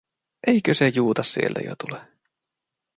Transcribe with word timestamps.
Eikö 0.47 0.73
se 0.73 0.87
Juutas 0.95 1.33
sieltä 1.33 1.61
jo 1.61 1.75
tule? 1.75 2.01